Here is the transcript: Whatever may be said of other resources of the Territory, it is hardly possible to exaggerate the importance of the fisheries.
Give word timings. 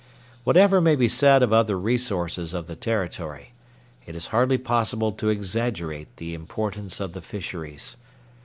Whatever 0.45 0.81
may 0.81 0.95
be 0.95 1.07
said 1.07 1.43
of 1.43 1.53
other 1.53 1.77
resources 1.77 2.55
of 2.55 2.65
the 2.65 2.75
Territory, 2.75 3.53
it 4.07 4.15
is 4.15 4.29
hardly 4.33 4.57
possible 4.57 5.11
to 5.11 5.29
exaggerate 5.29 6.17
the 6.17 6.33
importance 6.33 6.99
of 6.99 7.13
the 7.13 7.21
fisheries. 7.21 7.97